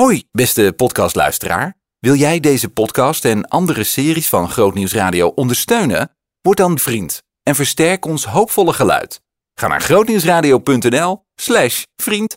Hoi, 0.00 0.24
beste 0.32 0.72
podcastluisteraar. 0.76 1.74
Wil 1.98 2.14
jij 2.14 2.40
deze 2.40 2.68
podcast 2.68 3.24
en 3.24 3.48
andere 3.48 3.84
series 3.84 4.28
van 4.28 4.50
Grootnieuws 4.50 4.92
Radio 4.92 5.28
ondersteunen? 5.28 6.10
Word 6.40 6.56
dan 6.56 6.78
vriend 6.78 7.22
en 7.42 7.54
versterk 7.54 8.04
ons 8.04 8.24
hoopvolle 8.24 8.72
geluid. 8.72 9.20
Ga 9.54 9.66
naar 9.66 9.80
grootnieuwsradio.nl 9.80 11.24
slash 11.34 11.82
vriend. 12.02 12.36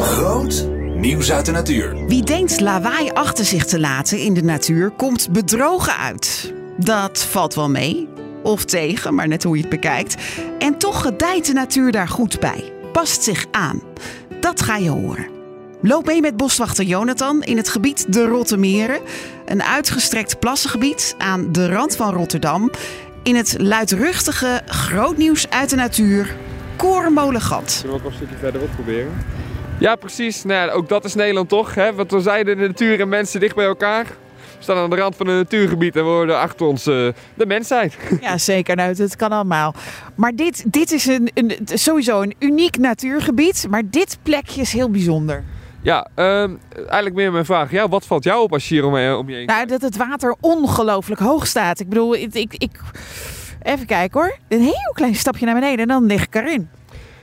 Groot 0.00 0.68
nieuws 0.94 1.32
uit 1.32 1.46
de 1.46 1.52
natuur. 1.52 2.06
Wie 2.06 2.22
denkt 2.22 2.60
lawaai 2.60 3.10
achter 3.10 3.44
zich 3.44 3.64
te 3.64 3.80
laten 3.80 4.18
in 4.18 4.34
de 4.34 4.42
natuur, 4.42 4.90
komt 4.90 5.32
bedrogen 5.32 5.96
uit. 5.96 6.54
Dat 6.78 7.22
valt 7.22 7.54
wel 7.54 7.70
mee. 7.70 8.11
Of 8.42 8.64
tegen, 8.64 9.14
maar 9.14 9.28
net 9.28 9.42
hoe 9.42 9.56
je 9.56 9.60
het 9.60 9.70
bekijkt. 9.70 10.16
En 10.58 10.78
toch 10.78 11.02
gedijt 11.02 11.46
de 11.46 11.52
natuur 11.52 11.92
daar 11.92 12.08
goed 12.08 12.40
bij. 12.40 12.72
Past 12.92 13.22
zich 13.22 13.46
aan. 13.50 13.82
Dat 14.40 14.62
ga 14.62 14.76
je 14.76 14.88
horen. 14.88 15.26
Loop 15.80 16.06
mee 16.06 16.20
met 16.20 16.36
boswachter 16.36 16.84
Jonathan 16.84 17.42
in 17.42 17.56
het 17.56 17.68
gebied 17.68 18.12
de 18.12 18.24
Rottemeren. 18.24 19.00
Een 19.44 19.62
uitgestrekt 19.62 20.38
plassengebied 20.38 21.14
aan 21.18 21.52
de 21.52 21.68
rand 21.68 21.96
van 21.96 22.14
Rotterdam. 22.14 22.70
In 23.22 23.36
het 23.36 23.54
luidruchtige 23.58 24.62
grootnieuws 24.66 25.50
uit 25.50 25.70
de 25.70 25.76
natuur, 25.76 26.36
Korenmolengat. 26.76 27.70
Zullen 27.70 27.96
we 27.96 28.02
ook 28.02 28.08
een 28.10 28.16
stukje 28.16 28.36
verderop 28.36 28.68
proberen? 28.74 29.12
Ja, 29.78 29.96
precies. 29.96 30.44
Nou, 30.44 30.66
ja, 30.66 30.72
ook 30.72 30.88
dat 30.88 31.04
is 31.04 31.14
Nederland 31.14 31.48
toch? 31.48 31.74
Hè? 31.74 31.94
Want 31.94 32.10
we 32.10 32.20
zeiden 32.20 32.58
de 32.58 32.66
natuur 32.66 33.00
en 33.00 33.08
mensen 33.08 33.40
dicht 33.40 33.54
bij 33.54 33.66
elkaar. 33.66 34.06
We 34.66 34.72
staan 34.72 34.82
aan 34.82 34.90
de 34.90 34.96
rand 34.96 35.16
van 35.16 35.26
een 35.26 35.36
natuurgebied 35.36 35.96
en 35.96 36.02
we 36.04 36.08
horen 36.10 36.38
achter 36.38 36.66
ons 36.66 36.86
eh, 36.86 36.94
de 37.34 37.46
mensheid. 37.46 37.96
Ja, 38.20 38.38
zeker. 38.38 38.76
Nou, 38.76 38.94
het 38.96 39.16
kan 39.16 39.30
allemaal. 39.30 39.74
Maar 40.14 40.32
dit, 40.34 40.72
dit 40.72 40.92
is 40.92 41.06
een, 41.06 41.30
een, 41.34 41.52
sowieso 41.64 42.22
een 42.22 42.34
uniek 42.38 42.78
natuurgebied. 42.78 43.66
Maar 43.70 43.82
dit 43.90 44.18
plekje 44.22 44.60
is 44.60 44.72
heel 44.72 44.90
bijzonder. 44.90 45.44
Ja, 45.82 46.08
ehm, 46.14 46.54
eigenlijk 46.76 47.14
meer 47.14 47.32
mijn 47.32 47.44
vraag. 47.44 47.70
Ja, 47.70 47.88
wat 47.88 48.06
valt 48.06 48.24
jou 48.24 48.42
op 48.42 48.52
als 48.52 48.68
je 48.68 48.74
hier 48.74 48.84
om, 48.84 48.96
je- 48.96 49.16
om 49.16 49.28
je 49.28 49.34
heen 49.36 49.46
Nou, 49.46 49.66
dat 49.66 49.80
het 49.80 49.96
water 49.96 50.34
ongelooflijk 50.40 51.20
hoog 51.20 51.46
staat. 51.46 51.80
Ik 51.80 51.88
bedoel, 51.88 52.14
ik, 52.14 52.34
ik, 52.34 52.54
ik- 52.58 52.80
even 53.62 53.86
kijken 53.86 54.20
hoor. 54.20 54.36
Een 54.48 54.62
heel 54.62 54.92
klein 54.94 55.14
stapje 55.14 55.44
naar 55.46 55.54
beneden 55.54 55.78
en 55.78 55.88
dan 55.88 56.04
lig 56.06 56.22
ik 56.22 56.34
erin. 56.34 56.68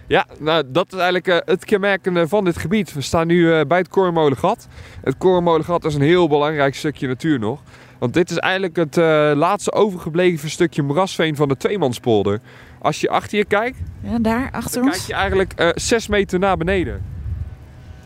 Ja, 0.09 0.25
nou, 0.39 0.63
dat 0.67 0.85
is 0.87 0.93
eigenlijk 0.93 1.27
eh, 1.27 1.37
het 1.45 1.65
kenmerkende 1.65 2.27
van 2.27 2.43
dit 2.43 2.57
gebied. 2.57 2.93
We 2.93 3.01
staan 3.01 3.27
nu 3.27 3.53
eh, 3.53 3.65
bij 3.65 3.77
het 3.77 3.87
Korenmolengat. 3.87 4.67
Het 5.03 5.17
Korenmolengat 5.17 5.85
is 5.85 5.95
een 5.95 6.01
heel 6.01 6.27
belangrijk 6.27 6.75
stukje 6.75 7.07
natuur 7.07 7.39
nog. 7.39 7.61
Want 7.99 8.13
dit 8.13 8.29
is 8.29 8.37
eigenlijk 8.37 8.75
het 8.75 8.97
eh, 8.97 9.31
laatste 9.35 9.71
overgebleven 9.71 10.49
stukje 10.49 10.81
moerasveen 10.81 11.35
van 11.35 11.47
de 11.47 11.57
Tweemanspolder. 11.57 12.39
Als 12.81 13.01
je 13.01 13.09
achter 13.09 13.37
je 13.37 13.45
kijkt, 13.45 13.77
Ja, 14.01 14.19
daar 14.19 14.49
achter 14.51 14.73
dan 14.73 14.83
kijk 14.83 14.95
ons. 14.95 15.07
je 15.07 15.13
eigenlijk 15.13 15.53
eh 15.53 15.69
6 15.75 16.07
meter 16.07 16.39
naar 16.39 16.57
beneden. 16.57 17.05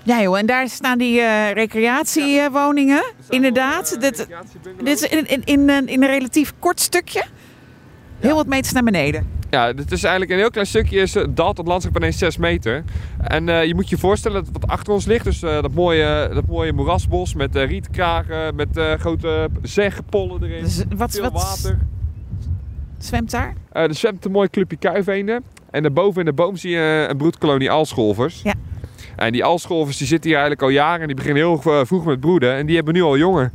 Ja 0.04 0.22
joh, 0.22 0.38
en 0.38 0.45
daar 0.45 0.70
staan 0.70 0.98
die 0.98 1.22
recreatiewoningen. 1.54 3.04
Inderdaad. 3.30 4.02
Dit, 4.02 4.28
dit 4.84 5.02
is 5.02 5.10
in, 5.10 5.45
in, 5.45 5.67
in 5.88 6.04
een 6.04 6.08
relatief 6.08 6.54
kort 6.60 6.80
stukje. 6.80 7.23
Heel 8.20 8.36
wat 8.36 8.48
meters 8.48 8.73
naar 8.73 8.84
beneden. 8.84 9.33
Ja, 9.54 9.73
dit 9.73 9.92
is 9.92 10.04
eigenlijk 10.04 10.32
een 10.32 10.38
heel 10.38 10.50
klein 10.50 10.68
stukje. 10.68 11.00
Is, 11.00 11.16
eh, 11.16 11.23
daalt 11.30 11.58
het 11.58 11.68
landschap 11.68 11.96
ineens 11.96 12.18
6 12.18 12.38
meter. 12.38 12.84
En 13.18 13.50
eh, 13.50 13.66
je 13.66 13.76
moet 13.76 13.90
je 13.90 13.98
voorstellen 13.98 14.44
dat 14.44 14.54
wat 14.54 14.70
achter 14.70 14.94
ons 14.94 15.06
ligt. 15.06 15.23
Dus 15.23 15.42
eh, 15.42 15.62
dat, 15.62 15.73
mooie, 15.73 16.30
dat 16.34 16.48
mooie 16.48 16.73
moerasbos 16.73 17.34
met 17.34 17.56
rietkragen. 17.56 18.56
Met 18.56 18.80
grote 19.00 19.50
zeggepollen 19.62 20.44
erin. 20.44 20.64
Dus 20.64 20.84
wat, 20.95 21.12
veel 21.12 21.22
wat 21.22 21.32
water. 21.32 21.80
zwemt 22.98 23.32
daar? 23.32 23.54
Er 23.72 23.95
zwemt 23.95 24.26
een 24.26 24.32
mooi 24.32 24.50
clubje 24.50 24.78
kuivenen. 24.78 25.44
En 25.72 25.82
daarboven 25.82 26.20
in 26.20 26.26
de 26.26 26.34
boom 26.34 26.56
zie 26.56 26.72
je 26.72 27.06
een 27.10 27.17
broedkolonie 27.17 27.72
aalscholvers. 27.72 28.42
Ja. 28.42 28.54
En 29.16 29.32
die 29.32 29.45
aalscholvers 29.45 29.98
die 29.98 30.08
zitten 30.08 30.30
hier 30.30 30.40
eigenlijk 30.40 30.67
al 30.67 30.76
jaren. 30.76 31.02
En 31.02 31.08
die 31.08 31.16
beginnen 31.16 31.44
heel 31.44 31.86
vroeg 31.86 32.06
met 32.06 32.20
broeden. 32.20 32.56
En 32.56 32.66
die 32.66 32.76
hebben 32.76 32.94
nu 32.94 33.02
al 33.02 33.17
jongen. 33.17 33.52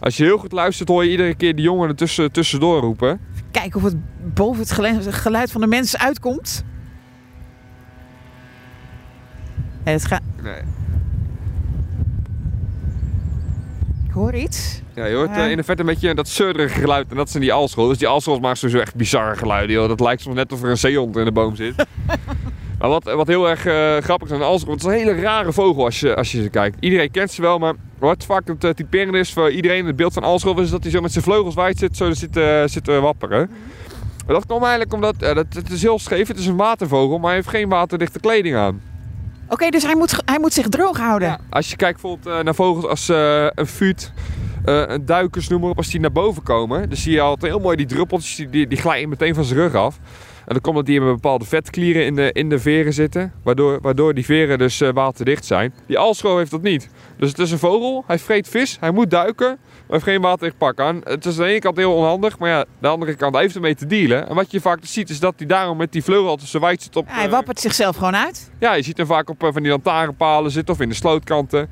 Als 0.00 0.16
je 0.16 0.24
heel 0.24 0.38
goed 0.38 0.52
luistert 0.52 0.88
hoor 0.88 1.04
je 1.04 1.10
iedere 1.10 1.34
keer 1.34 1.54
die 1.54 1.64
jongen 1.64 1.88
er 1.88 1.94
tussen, 1.94 2.32
tussendoor 2.32 2.80
roepen. 2.80 3.20
Kijken 3.50 3.76
of 3.76 3.82
het 3.82 3.96
boven 4.34 4.62
het 4.62 5.14
geluid 5.14 5.52
van 5.52 5.60
de 5.60 5.66
mens 5.66 5.98
uitkomt. 5.98 6.64
Nee, 9.84 9.94
het 9.94 10.04
gaat... 10.04 10.22
Nee. 10.42 10.60
Ik 14.06 14.14
hoor 14.14 14.34
iets. 14.34 14.82
Ja, 14.94 15.04
je 15.04 15.14
hoort 15.14 15.36
eh, 15.36 15.50
in 15.50 15.56
de 15.56 15.62
verte 15.62 15.80
een 15.80 15.88
beetje 15.88 16.14
dat 16.14 16.28
zeurderige 16.28 16.80
geluid. 16.80 17.10
En 17.10 17.16
dat 17.16 17.30
zijn 17.30 17.42
die 17.42 17.52
aalscholvers. 17.52 17.98
Dus 17.98 17.98
die 17.98 18.08
aalscholvers 18.14 18.44
maken 18.44 18.58
sowieso 18.58 18.82
echt 18.82 18.94
bizarre 18.94 19.36
geluiden. 19.36 19.76
Joh. 19.76 19.88
Dat 19.88 20.00
lijkt 20.00 20.22
soms 20.22 20.34
net 20.34 20.52
of 20.52 20.62
er 20.62 20.70
een 20.70 20.78
zeehond 20.78 21.16
in 21.16 21.24
de 21.24 21.32
boom 21.32 21.56
zit. 21.56 21.74
maar 22.78 22.88
wat, 22.88 23.04
wat 23.04 23.26
heel 23.26 23.48
erg 23.48 23.66
eh, 23.66 23.96
grappig 23.96 24.28
is 24.28 24.34
aan 24.34 24.58
de. 24.58 24.70
Het 24.70 24.80
is 24.80 24.84
een 24.84 24.90
hele 24.90 25.20
rare 25.20 25.52
vogel 25.52 25.84
als 25.84 26.00
je, 26.00 26.16
als 26.16 26.32
je 26.32 26.42
ze 26.42 26.48
kijkt. 26.48 26.76
Iedereen 26.80 27.10
kent 27.10 27.30
ze 27.30 27.42
wel, 27.42 27.58
maar 27.58 27.74
wat 27.98 28.24
vaak 28.24 28.48
het 28.48 28.64
uh, 28.64 28.70
typerende 28.70 29.18
is 29.18 29.32
voor 29.32 29.50
iedereen 29.50 29.78
in 29.78 29.86
het 29.86 29.96
beeld 29.96 30.12
van 30.12 30.24
aalscholver... 30.24 30.62
is 30.62 30.70
dat 30.70 30.82
hij 30.82 30.92
zo 30.92 31.00
met 31.00 31.12
zijn 31.12 31.24
vleugels 31.24 31.54
wijd 31.54 31.78
zit, 31.78 31.96
zo 31.96 32.12
zit, 32.12 32.36
eh, 32.36 32.62
zit 32.66 32.84
te 32.84 33.00
wapperen. 33.00 33.50
Maar 34.26 34.34
dat 34.34 34.46
komt 34.46 34.60
eigenlijk 34.60 34.92
omdat... 34.92 35.14
eh, 35.22 35.34
dat, 35.34 35.46
het 35.50 35.70
is 35.70 35.82
heel 35.82 35.98
scheef. 35.98 36.28
Het 36.28 36.38
is 36.38 36.46
een 36.46 36.56
watervogel, 36.56 37.18
maar 37.18 37.26
hij 37.26 37.34
heeft 37.34 37.48
geen 37.48 37.68
waterdichte 37.68 38.20
kleding 38.20 38.56
aan. 38.56 38.80
Oké, 39.48 39.68
dus 39.68 39.82
hij 39.82 39.96
moet, 39.96 40.20
hij 40.24 40.38
moet 40.38 40.52
zich 40.52 40.68
droog 40.68 40.98
houden. 40.98 41.28
Ja, 41.28 41.38
als 41.50 41.70
je 41.70 41.76
kijkt 41.76 42.00
bijvoorbeeld 42.00 42.36
eh, 42.36 42.44
naar 42.44 42.54
vogels 42.54 42.84
als 42.86 43.08
eh, 43.08 43.46
een 43.54 43.66
fuut, 43.66 44.12
eh, 44.64 44.82
een 44.86 45.06
duikers, 45.06 45.48
noem 45.48 45.60
maar 45.60 45.70
op, 45.70 45.76
als 45.76 45.88
die 45.88 46.00
naar 46.00 46.12
boven 46.12 46.42
komen, 46.42 46.88
dan 46.88 46.98
zie 46.98 47.12
je 47.12 47.20
altijd 47.20 47.52
heel 47.52 47.60
mooi 47.60 47.76
die 47.76 47.86
druppeltjes, 47.86 48.36
die, 48.36 48.48
die, 48.48 48.66
die 48.66 48.78
glijden 48.78 49.08
meteen 49.08 49.34
van 49.34 49.44
zijn 49.44 49.58
rug 49.58 49.74
af. 49.74 49.98
En 50.48 50.54
dan 50.54 50.62
komt 50.62 50.76
dat 50.76 50.86
die 50.86 50.96
hebben 50.96 51.14
bepaalde 51.14 51.44
vetklieren 51.44 52.04
in 52.04 52.14
de, 52.14 52.30
in 52.32 52.48
de 52.48 52.58
veren 52.58 52.92
zitten, 52.92 53.32
waardoor, 53.42 53.80
waardoor 53.80 54.14
die 54.14 54.24
veren 54.24 54.58
dus 54.58 54.80
eh, 54.80 54.88
waterdicht 54.92 55.44
zijn. 55.44 55.74
Die 55.86 55.98
aalscholver 55.98 56.38
heeft 56.38 56.50
dat 56.50 56.62
niet. 56.62 56.88
Dus 57.16 57.28
het 57.28 57.38
is 57.38 57.50
een 57.50 57.58
vogel, 57.58 58.04
hij 58.06 58.18
vreet 58.18 58.48
vis, 58.48 58.76
hij 58.80 58.90
moet 58.90 59.10
duiken, 59.10 59.46
maar 59.46 59.86
heeft 59.88 60.04
geen 60.04 60.20
waterdicht 60.20 60.58
pak 60.58 60.80
aan. 60.80 61.00
Het 61.04 61.26
is 61.26 61.38
aan 61.38 61.44
de 61.44 61.50
ene 61.50 61.58
kant 61.58 61.76
heel 61.76 61.94
onhandig, 61.94 62.38
maar 62.38 62.48
ja, 62.48 62.64
de 62.78 62.88
andere 62.88 63.14
kant 63.14 63.34
hij 63.34 63.42
heeft 63.42 63.54
ermee 63.54 63.74
te 63.74 63.86
dealen. 63.86 64.28
En 64.28 64.34
wat 64.34 64.50
je 64.50 64.60
vaak 64.60 64.78
ziet 64.82 65.10
is 65.10 65.20
dat 65.20 65.34
hij 65.36 65.46
daarom 65.46 65.76
met 65.76 65.92
die 65.92 66.04
vleugel 66.04 66.28
altijd 66.28 66.48
zo 66.48 66.60
wijd 66.60 66.82
zit 66.82 66.96
op... 66.96 67.04
hij 67.08 67.24
eh, 67.24 67.30
wappert 67.30 67.60
zichzelf 67.60 67.96
gewoon 67.96 68.16
uit. 68.16 68.50
ja, 68.58 68.74
je 68.74 68.82
ziet 68.82 68.96
hem 68.96 69.06
vaak 69.06 69.30
op 69.30 69.42
eh, 69.42 69.52
van 69.52 69.62
die 69.62 69.70
lantaarnpalen 69.70 70.50
zitten 70.50 70.74
of 70.74 70.80
in 70.80 70.88
de 70.88 70.94
slootkanten. 70.94 71.68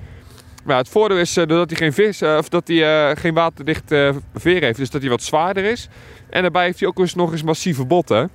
Maar 0.64 0.76
het 0.76 0.88
voordeel 0.88 1.18
is 1.18 1.32
doordat 1.32 1.70
hij 1.70 1.78
geen 1.78 1.92
vis, 1.92 2.22
of 2.22 2.48
dat 2.48 2.68
hij 2.68 3.16
geen 3.16 3.34
waterdicht 3.34 3.92
eh, 3.92 4.10
veer 4.34 4.62
heeft, 4.62 4.78
dus 4.78 4.90
dat 4.90 5.00
hij 5.00 5.10
wat 5.10 5.22
zwaarder 5.22 5.64
is. 5.64 5.88
En 6.30 6.42
daarbij 6.42 6.64
heeft 6.64 6.78
hij 6.78 6.88
ook 6.88 6.98
eens 6.98 7.14
nog 7.14 7.32
eens 7.32 7.42
massieve 7.42 7.84
botten. 7.84 8.30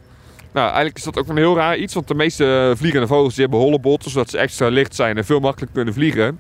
Nou, 0.54 0.66
eigenlijk 0.66 0.98
is 0.98 1.04
dat 1.04 1.18
ook 1.18 1.28
een 1.28 1.38
heel 1.38 1.56
raar 1.56 1.78
iets, 1.78 1.94
want 1.94 2.08
de 2.08 2.16
meeste 2.16 2.70
eh, 2.70 2.78
vliegende 2.78 3.08
vogels 3.08 3.38
hebben 3.38 3.60
holle 3.60 3.80
botten, 3.80 4.12
zodat 4.12 4.30
ze 4.30 4.38
extra 4.38 4.68
licht 4.68 4.96
zijn 4.96 5.18
en 5.18 5.26
veel 5.26 5.40
makkelijker 5.40 5.76
kunnen 5.76 5.94
vliegen. 5.94 6.40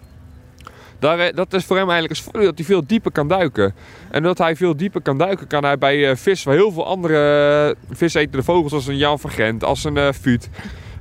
Daar, 0.99 1.19
eh, 1.19 1.35
dat 1.35 1.53
is 1.53 1.65
voor 1.65 1.77
hem 1.77 1.89
eigenlijk 1.89 2.19
het 2.19 2.23
voordeel 2.23 2.49
dat 2.49 2.57
hij 2.57 2.67
veel 2.67 2.83
dieper 2.85 3.11
kan 3.11 3.27
duiken. 3.27 3.73
En 4.11 4.17
omdat 4.17 4.37
hij 4.37 4.55
veel 4.55 4.75
dieper 4.75 5.01
kan 5.01 5.17
duiken, 5.17 5.47
kan 5.47 5.63
hij 5.63 5.77
bij 5.77 6.09
eh, 6.09 6.15
vis, 6.15 6.43
waar 6.43 6.55
heel 6.55 6.71
veel 6.71 6.85
andere 6.85 7.75
visetende 7.91 8.43
vogels, 8.43 8.73
als 8.73 8.87
een 8.87 8.97
Jan 8.97 9.19
van 9.19 9.29
Gent, 9.29 9.63
als 9.63 9.83
een 9.83 9.97
uh, 9.97 10.11
fuut, 10.11 10.49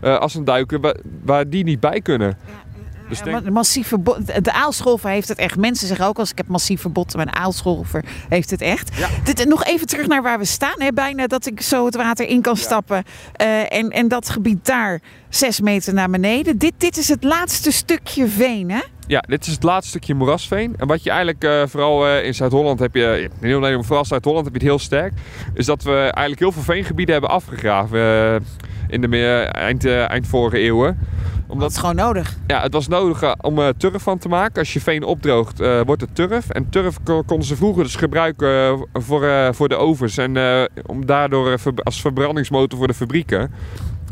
als 0.02 0.34
een 0.34 0.44
duiker, 0.44 0.94
waar, 1.24 1.48
die 1.48 1.64
niet 1.64 1.80
bij 1.80 2.00
kunnen. 2.00 2.38
Dus 3.10 3.18
ja, 3.18 3.24
denk... 3.24 3.50
massieve 3.50 4.02
de, 4.42 4.52
aalscholver 4.52 5.10
heeft 5.10 5.28
het 5.28 5.38
echt. 5.38 5.56
Mensen 5.56 5.86
zeggen 5.86 6.06
ook 6.06 6.18
als 6.18 6.30
ik 6.30 6.36
heb 6.36 6.46
massieve 6.46 6.88
botten, 6.88 7.18
maar 7.18 7.26
een 7.26 7.34
aalscholver 7.34 8.04
heeft 8.28 8.50
het 8.50 8.60
echt. 8.60 8.96
Ja. 8.96 9.08
Dit, 9.24 9.48
nog 9.48 9.64
even 9.64 9.86
terug 9.86 10.06
naar 10.06 10.22
waar 10.22 10.38
we 10.38 10.44
staan. 10.44 10.74
Hè, 10.76 10.92
bijna 10.92 11.26
dat 11.26 11.46
ik 11.46 11.60
zo 11.60 11.84
het 11.84 11.96
water 11.96 12.26
in 12.26 12.42
kan 12.42 12.56
stappen. 12.56 13.04
Uh, 13.40 13.72
en, 13.72 13.90
en 13.90 14.08
dat 14.08 14.30
gebied 14.30 14.66
daar 14.66 15.00
zes 15.28 15.60
meter 15.60 15.94
naar 15.94 16.10
beneden. 16.10 16.58
Dit, 16.58 16.72
dit 16.76 16.96
is 16.96 17.08
het 17.08 17.24
laatste 17.24 17.72
stukje 17.72 18.28
veen, 18.28 18.70
hè? 18.70 18.80
Ja, 19.06 19.20
dit 19.20 19.46
is 19.46 19.52
het 19.52 19.62
laatste 19.62 19.88
stukje 19.88 20.14
moerasveen. 20.14 20.74
En 20.76 20.86
wat 20.86 21.02
je 21.02 21.10
eigenlijk 21.10 21.44
uh, 21.44 21.62
vooral 21.66 22.06
uh, 22.06 22.24
in 22.24 22.34
Zuid-Holland 22.34 22.78
heb 22.78 22.94
je, 22.94 23.28
in 23.40 23.46
heel 23.46 23.58
Nederland, 23.58 23.86
vooral 23.86 24.04
Zuid-Holland 24.04 24.44
heb 24.44 24.54
je 24.54 24.60
het 24.60 24.68
heel 24.68 24.78
sterk, 24.78 25.12
is 25.54 25.66
dat 25.66 25.82
we 25.82 25.96
eigenlijk 25.96 26.38
heel 26.38 26.52
veel 26.52 26.62
veengebieden 26.62 27.12
hebben 27.12 27.30
afgegraven 27.30 27.98
uh, 27.98 28.34
in 28.88 29.00
de 29.00 29.08
meer, 29.08 29.44
eind, 29.44 29.84
eind 29.86 30.26
vorige 30.26 30.58
eeuwen. 30.58 30.98
Omdat 31.50 31.66
het 31.66 31.72
is 31.76 31.78
gewoon 31.78 31.96
nodig. 31.96 32.36
Ja, 32.46 32.60
het 32.60 32.72
was 32.72 32.88
nodig 32.88 33.34
om 33.40 33.58
uh, 33.58 33.68
turf 33.76 34.02
van 34.02 34.18
te 34.18 34.28
maken. 34.28 34.58
Als 34.58 34.72
je 34.72 34.80
veen 34.80 35.02
opdroogt, 35.02 35.60
uh, 35.60 35.80
wordt 35.86 36.00
het 36.00 36.14
turf. 36.14 36.50
En 36.50 36.68
turf 36.68 36.96
konden 37.04 37.42
ze 37.42 37.56
vroeger 37.56 37.82
dus 37.82 37.94
gebruiken 37.94 38.86
voor, 38.92 39.22
uh, 39.22 39.48
voor 39.52 39.68
de 39.68 39.76
ovens. 39.76 40.16
En 40.16 40.36
om 40.86 41.06
daardoor 41.06 41.58
als 41.82 42.00
verbrandingsmotor 42.00 42.78
voor 42.78 42.86
de 42.86 42.94
fabrieken. 42.94 43.52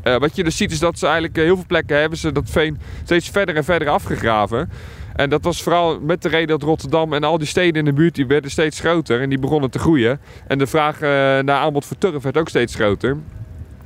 Wat 0.02 0.36
je 0.36 0.44
dus 0.44 0.56
ziet 0.56 0.70
is 0.70 0.78
dat 0.78 0.98
ze 0.98 1.04
eigenlijk 1.04 1.36
heel 1.36 1.54
veel 1.54 1.66
plekken 1.66 2.00
hebben 2.00 2.18
ze 2.18 2.32
dat 2.32 2.50
veen 2.50 2.78
steeds 3.04 3.28
verder 3.28 3.56
en 3.56 3.64
verder 3.64 3.88
afgegraven. 3.88 4.70
En 5.14 5.30
dat 5.30 5.44
was 5.44 5.62
vooral 5.62 6.00
met 6.00 6.22
de 6.22 6.28
reden 6.28 6.48
dat 6.48 6.62
Rotterdam 6.62 7.12
en 7.12 7.24
al 7.24 7.38
die 7.38 7.46
steden 7.46 7.74
in 7.74 7.84
de 7.84 7.92
buurt 7.92 8.14
die 8.14 8.26
werden 8.26 8.50
steeds 8.50 8.80
groter 8.80 9.20
en 9.20 9.28
die 9.28 9.38
begonnen 9.38 9.70
te 9.70 9.78
groeien. 9.78 10.20
En 10.46 10.58
de 10.58 10.66
vraag 10.66 11.00
naar 11.00 11.50
aanbod 11.50 11.84
voor 11.84 11.98
turf 11.98 12.22
werd 12.22 12.36
ook 12.36 12.48
steeds 12.48 12.74
groter. 12.74 13.16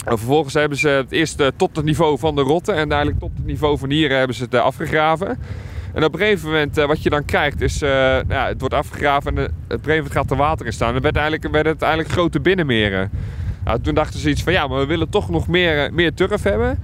En 0.05 0.19
vervolgens 0.19 0.55
hebben 0.55 0.79
ze 0.79 0.89
het 0.89 1.13
eerst 1.13 1.41
uh, 1.41 1.47
tot 1.57 1.77
het 1.77 1.85
niveau 1.85 2.19
van 2.19 2.35
de 2.35 2.41
rotten 2.41 2.75
en 2.75 2.91
eigenlijk 2.91 3.21
tot 3.21 3.31
het 3.37 3.47
niveau 3.47 3.79
van 3.79 3.91
hier 3.91 4.11
hebben 4.11 4.37
ze 4.37 4.43
het 4.43 4.55
uh, 4.55 4.61
afgegraven. 4.61 5.39
En 5.95 6.05
op 6.05 6.13
een 6.13 6.19
gegeven 6.19 6.49
moment, 6.49 6.79
uh, 6.79 6.87
wat 6.87 7.03
je 7.03 7.11
dan 7.11 7.25
krijgt, 7.25 7.61
is 7.61 7.79
nou 7.79 8.25
ja, 8.29 8.47
het 8.47 8.61
wordt 8.61 8.75
afgegraven 8.75 9.37
en 9.37 9.45
op 9.45 9.51
een 9.69 9.69
gegeven 9.69 9.95
moment 9.95 10.13
gaat 10.13 10.31
er 10.31 10.37
water 10.37 10.67
in 10.67 10.73
staan. 10.73 10.93
Dan 10.93 11.03
werd, 11.03 11.17
eigenlijk, 11.17 11.67
het 11.67 11.83
eigenlijk 11.83 12.13
grote 12.13 12.41
binnenmeren. 12.41 13.11
Nou, 13.65 13.81
toen 13.81 13.95
dachten 13.95 14.21
ze 14.21 14.31
iets 14.31 14.43
van 14.43 14.53
ja, 14.53 14.67
maar 14.67 14.79
we 14.79 14.87
willen 14.87 15.09
toch 15.09 15.31
nog 15.31 15.49
meer, 15.49 15.85
eh, 15.85 15.93
meer 15.93 16.15
turf 16.15 16.43
hebben. 16.43 16.79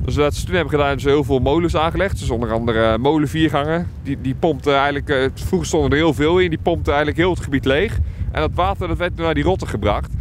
Dus 0.00 0.16
wat 0.16 0.34
ze 0.34 0.44
toen 0.44 0.54
hebben 0.54 0.72
gedaan, 0.72 1.00
ze 1.00 1.08
heel 1.08 1.24
veel 1.24 1.38
molens 1.38 1.76
aangelegd. 1.76 2.18
Dus 2.18 2.30
onder 2.30 2.52
andere 2.52 2.98
molenviergangen. 2.98 3.90
Die, 4.02 4.18
die 4.20 4.34
pompten 4.34 4.74
eigenlijk, 4.74 5.30
vroeger 5.34 5.66
stonden 5.66 5.90
er 5.90 5.96
heel 5.96 6.14
veel 6.14 6.38
in, 6.38 6.50
die 6.50 6.58
pompten 6.62 6.92
eigenlijk 6.92 7.22
heel 7.22 7.30
het 7.30 7.42
gebied 7.42 7.64
leeg. 7.64 7.98
En 8.32 8.40
dat 8.40 8.50
water 8.54 8.88
dat 8.88 8.96
werd 8.96 9.16
naar 9.16 9.34
die 9.34 9.44
rotte 9.44 9.66
gebracht. 9.66 10.12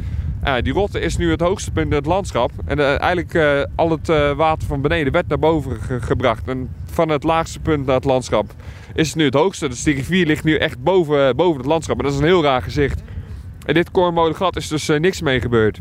Die 0.61 0.73
rotte 0.73 0.99
is 0.99 1.17
nu 1.17 1.31
het 1.31 1.41
hoogste 1.41 1.71
punt 1.71 1.89
in 1.89 1.97
het 1.97 2.05
landschap. 2.05 2.51
En 2.65 2.99
eigenlijk 2.99 3.67
al 3.75 3.89
het 3.89 4.07
water 4.35 4.67
van 4.67 4.81
beneden 4.81 5.13
werd 5.13 5.27
naar 5.27 5.39
boven 5.39 5.81
ge 5.81 6.01
gebracht. 6.01 6.47
En 6.47 6.69
van 6.85 7.09
het 7.09 7.23
laagste 7.23 7.59
punt 7.59 7.85
naar 7.85 7.95
het 7.95 8.05
landschap 8.05 8.53
is 8.93 9.07
het 9.07 9.15
nu 9.15 9.25
het 9.25 9.33
hoogste. 9.33 9.69
Dus 9.69 9.83
die 9.83 9.95
rivier 9.95 10.25
ligt 10.25 10.43
nu 10.43 10.55
echt 10.55 10.83
boven, 10.83 11.35
boven 11.35 11.57
het 11.57 11.69
landschap. 11.69 12.01
Dat 12.01 12.11
is 12.11 12.17
een 12.17 12.23
heel 12.23 12.43
raar 12.43 12.61
gezicht. 12.61 13.01
En 13.65 13.73
dit 13.73 13.91
Koornmolengat 13.91 14.55
is 14.55 14.67
dus 14.67 14.87
niks 14.87 15.21
mee 15.21 15.41
gebeurd. 15.41 15.79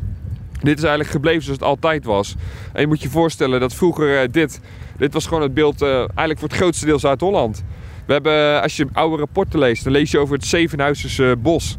Dit 0.60 0.76
is 0.76 0.82
eigenlijk 0.82 1.10
gebleven 1.10 1.42
zoals 1.42 1.58
het 1.58 1.68
altijd 1.68 2.04
was. 2.04 2.34
En 2.72 2.80
je 2.80 2.86
moet 2.86 3.02
je 3.02 3.08
voorstellen 3.08 3.60
dat 3.60 3.74
vroeger 3.74 4.30
dit... 4.30 4.60
Dit 4.96 5.12
was 5.12 5.26
gewoon 5.26 5.42
het 5.42 5.54
beeld 5.54 5.82
eigenlijk 5.82 6.38
voor 6.38 6.48
het 6.48 6.56
grootste 6.56 6.86
deel 6.86 6.98
Zuid-Holland. 6.98 7.64
We 8.06 8.12
hebben, 8.12 8.62
als 8.62 8.76
je 8.76 8.86
oude 8.92 9.16
rapporten 9.16 9.58
leest, 9.58 9.84
dan 9.84 9.92
lees 9.92 10.10
je 10.10 10.18
over 10.18 10.34
het 10.34 10.44
Zevenhuizense 10.44 11.36
bos. 11.38 11.76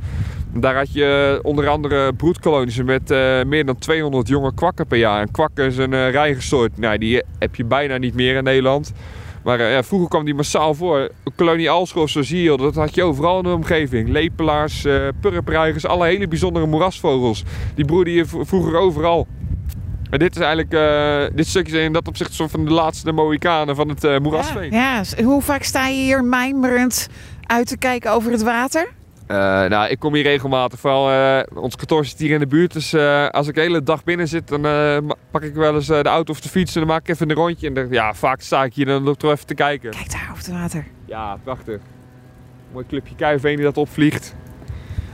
Daar 0.60 0.75
had 0.75 0.94
je 0.94 1.40
onder 1.44 1.68
andere 1.68 2.13
broedkolonies 2.13 2.84
met 2.84 3.12
uh, 3.12 3.44
meer 3.44 3.66
dan 3.66 3.78
200 3.78 4.28
jonge 4.28 4.54
kwakken 4.54 4.88
per 4.88 4.98
jaar. 4.98 5.22
En 5.22 5.31
kwakken 5.31 5.66
is 5.66 5.78
een 5.78 5.92
uh, 5.92 6.10
reigersoort. 6.10 6.78
Nou, 6.78 6.98
die 6.98 7.24
heb 7.40 7.56
je 7.56 7.66
bijna 7.66 7.98
niet 7.98 8.13
meer 8.13 8.36
in 8.36 8.44
Nederland. 8.44 8.92
Maar 9.44 9.62
ja, 9.62 9.84
vroeger 9.84 10.10
kwam 10.10 10.25
die 10.25 10.34
massaal 10.34 10.74
voor. 10.74 11.12
Kolonie 11.36 11.69
Alschroef, 11.69 12.10
zo 12.10 12.22
zie 12.22 12.44
je, 12.44 12.57
dat 12.57 12.75
had 12.75 12.96
je 12.96 13.04
overal 13.04 13.38
in 13.38 13.44
de 13.44 13.50
omgeving. 13.50 14.10
Lepelaars, 14.10 14.86
uh, 14.86 15.07
alle 15.81 16.06
hele 16.06 16.28
bijzondere 16.28 16.66
moerasvogels. 16.66 17.44
Die 17.75 17.86
broedden 17.86 18.13
je 18.13 18.25
vroeger 18.25 18.75
overal. 18.75 19.28
En 20.10 20.19
dit 20.19 20.36
is 20.36 20.42
eigenlijk, 20.42 20.72
dit 21.36 21.48
stukje 21.48 21.80
in 21.80 21.94
dat 21.94 22.07
opzicht 22.07 22.34
soort 22.34 22.52
van 22.52 22.66
de 22.66 22.72
laatste 22.72 23.12
Mohikanen 23.12 23.75
van 23.75 23.90
het 23.90 24.19
moerasveen. 24.22 24.72
Ja, 24.72 25.02
ja, 25.18 25.24
hoe 25.24 25.42
vaak 25.42 25.63
sta 25.63 25.88
je 25.88 26.02
hier 26.02 26.24
mijmerend 26.24 27.07
uit 27.46 27.68
te 27.68 27.78
kijken 27.78 28.12
over 28.12 28.31
het 28.31 28.44
water? 28.44 28.94
Uh, 29.27 29.38
nou, 29.66 29.89
ik 29.89 30.00
kom 30.00 30.13
hier 30.13 30.24
regelmatig. 30.24 30.80
Vooral 30.80 31.12
uh, 31.12 31.39
ons 31.54 31.75
kantoor 31.75 32.06
zit 32.06 32.19
hier 32.19 32.31
in 32.31 32.39
de 32.39 32.48
buurt. 32.48 32.74
Dus 32.74 32.94
uh, 32.94 33.30
als 33.30 33.48
ik 33.48 33.56
de 33.56 33.62
hele 33.62 33.83
dag 33.83 34.04
binnen 34.04 34.27
zit, 34.27 34.48
dan 34.48 34.62
pak 35.31 35.42
ik 35.42 35.54
wel 35.54 35.75
eens 35.75 35.88
de 35.88 36.04
auto 36.04 36.31
of 36.31 36.42
de 36.42 36.50
fiets 36.50 36.74
en 36.74 36.80
dan 36.80 36.89
maak 36.89 37.01
ik 37.01 37.07
even 37.07 37.30
een 37.30 37.36
rondje. 37.36 37.68
En 37.68 37.74
dan, 37.74 37.88
ja, 37.89 38.13
vaak 38.13 38.42
sta 38.42 38.63
ik 38.63 38.74
hier 38.74 38.86
dan 38.86 39.04
loop 39.04 39.13
ik 39.13 39.19
toch 39.19 39.31
even 39.31 39.45
te 39.45 39.54
kijken. 39.54 39.89
Kijk 39.89 40.12
daar 40.12 40.27
op 40.31 40.38
het 40.38 40.48
water. 40.48 40.86
Ja, 41.06 41.38
prachtig. 41.44 41.80
Mooi 42.72 42.86
clubje 42.86 43.16
kuiveen 43.16 43.56
die 43.56 43.66
dat 43.66 43.77
opvliegt. 43.77 44.36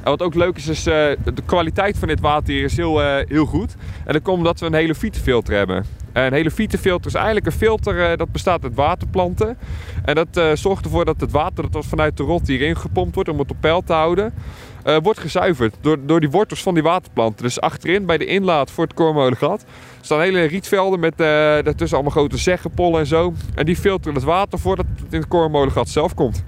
En 0.04 0.10
wat 0.10 0.22
ook 0.22 0.36
leuk 0.36 0.58
is, 0.58 0.68
is 0.68 0.84
de 0.84 1.18
kwaliteit 1.46 1.98
van 1.98 2.08
dit 2.08 2.20
water 2.20 2.54
hier 2.54 2.64
is 2.64 2.78
heel, 2.78 3.00
heel 3.28 3.46
goed. 3.46 3.76
En 4.06 4.14
dat 4.14 4.22
komt 4.22 4.38
omdat 4.38 4.60
we 4.60 4.66
een 4.66 4.74
hele 4.74 4.96
filter 4.96 5.56
hebben. 5.56 5.86
Een 6.14 6.34
hele 6.34 6.52
filter 6.52 7.06
is 7.06 7.14
eigenlijk 7.14 7.46
een 7.46 7.52
filter 7.52 8.18
dat 8.18 8.32
bestaat 8.32 8.64
uit 8.64 8.76
waterplanten. 8.76 9.58
En 10.06 10.16
dat 10.16 10.38
uh, 10.38 10.52
zorgt 10.54 10.86
ervoor 10.86 11.06
dat 11.06 11.22
het 11.22 11.32
water 11.32 11.72
dat 11.72 11.86
vanuit 11.86 12.18
de 12.18 12.24
rot 12.24 12.48
hierin 12.48 12.76
gepompt 12.76 13.16
wordt 13.16 13.30
om 13.30 13.40
het 13.40 13.52
op 13.52 13.58
peil 13.60 13.82
te 13.82 13.94
houden, 13.94 14.34
uh, 14.86 14.98
wordt 15.04 15.20
gezuiverd 15.20 15.76
door, 15.82 15.98
door 16.06 16.20
die 16.20 16.30
wortels 16.30 16.62
van 16.62 16.74
die 16.74 16.84
waterplanten. 16.84 17.44
Dus 17.44 17.62
achterin 17.62 18.06
bij 18.06 18.18
de 18.18 18.26
inlaat 18.26 18.72
voor 18.72 18.84
het 18.84 18.94
koormolengat 18.94 19.66
staan 20.02 20.22
hele 20.22 20.44
rietvelden 20.44 21.00
met 21.00 21.18
daartussen 21.18 21.98
allemaal 21.98 22.16
grote 22.16 22.38
zeggenpollen 22.38 23.00
en 23.00 23.08
zo. 23.08 23.34
En 23.56 23.66
die 23.66 23.76
filteren 23.76 24.16
het 24.16 24.24
water 24.24 24.60
voordat 24.60 24.86
het 24.96 25.14
in 25.14 25.20
het 25.20 25.28
koormolengat 25.28 25.90
zelf 25.90 26.14
komt. 26.14 26.44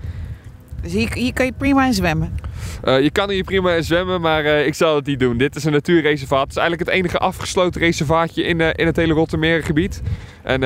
Dus 0.82 0.94
hier, 0.94 1.14
hier 1.14 1.34
kan 1.34 1.46
je 1.46 1.54
prima 1.58 1.86
in 1.86 1.94
zwemmen? 1.94 2.36
Uh, 2.84 3.02
je 3.02 3.12
kan 3.12 3.30
hier 3.30 3.44
prima 3.44 3.82
zwemmen, 3.82 4.22
maar 4.22 4.44
uh, 4.44 4.66
ik 4.66 4.74
zal 4.74 4.96
het 4.96 5.06
niet 5.06 5.20
doen. 5.20 5.38
Dit 5.38 5.56
is 5.56 5.64
een 5.64 5.72
natuurreservaat. 5.72 6.42
Het 6.42 6.50
is 6.50 6.58
eigenlijk 6.58 6.90
het 6.90 6.98
enige 7.00 7.18
afgesloten 7.18 7.82
reservaatje 7.82 8.44
in, 8.44 8.60
uh, 8.60 8.70
in 8.74 8.86
het 8.86 8.96
hele 8.96 9.14
Rottermerengebied. 9.14 10.02
En 10.44 10.62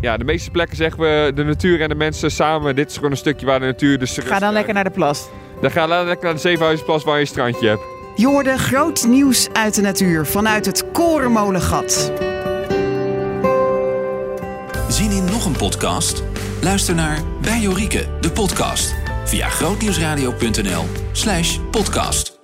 ja, 0.00 0.16
de 0.16 0.24
meeste 0.24 0.50
plekken 0.50 0.76
zeggen 0.76 1.00
we 1.00 1.32
de 1.34 1.44
natuur 1.44 1.80
en 1.80 1.88
de 1.88 1.94
mensen 1.94 2.30
samen. 2.30 2.76
Dit 2.76 2.90
is 2.90 2.96
gewoon 2.96 3.10
een 3.10 3.16
stukje 3.16 3.46
waar 3.46 3.60
de 3.60 3.66
natuur 3.66 3.98
dus... 3.98 4.18
Ga 4.24 4.38
dan 4.38 4.52
lekker 4.52 4.74
naar 4.74 4.84
de 4.84 4.90
plas. 4.90 5.28
Dan 5.60 5.70
ga 5.70 5.86
dan 5.86 6.06
lekker 6.06 6.24
naar 6.24 6.34
de 6.34 6.40
Zevenhuizenplas 6.40 7.04
waar 7.04 7.14
je 7.14 7.20
een 7.20 7.26
strandje 7.26 7.68
hebt. 7.68 7.82
Je 8.16 8.26
hoorde 8.26 8.58
groot 8.58 9.06
nieuws 9.06 9.48
uit 9.52 9.74
de 9.74 9.82
natuur 9.82 10.26
vanuit 10.26 10.66
het 10.66 10.84
Korenmolengat. 10.92 12.12
Zien 14.88 15.10
in 15.10 15.24
nog 15.24 15.44
een 15.46 15.56
podcast? 15.56 16.22
Luister 16.62 16.94
naar 16.94 17.18
Bij 17.42 17.60
Jorike, 17.60 18.06
de 18.20 18.30
podcast 18.30 18.97
via 19.28 19.48
grootnieuwsradio.nl 19.48 20.84
slash 21.12 21.60
podcast. 21.70 22.37